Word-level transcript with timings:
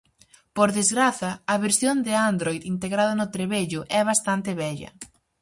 Por 0.55 0.69
desgraza, 0.79 1.31
a 1.53 1.55
versión 1.65 1.97
de 2.05 2.13
Android 2.29 2.61
integrada 2.73 3.13
no 3.19 3.27
trebello 3.35 3.81
é 3.99 4.01
bastante 4.11 4.49
vella. 4.61 4.91